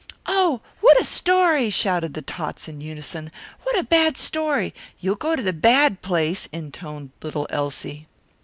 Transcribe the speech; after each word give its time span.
"Oh, 0.25 0.61
what 0.79 0.99
a 0.99 1.05
story!" 1.05 1.69
shouted 1.69 2.15
the 2.15 2.23
tots 2.23 2.67
in 2.67 2.81
unison. 2.81 3.31
"What 3.61 3.77
a 3.77 3.83
bad 3.83 4.17
story! 4.17 4.73
You'll 4.99 5.13
go 5.13 5.35
to 5.35 5.43
the 5.43 5.53
bad 5.53 6.01
place," 6.01 6.49
intoned 6.51 7.11
little 7.21 7.45
Elsie. 7.51 8.07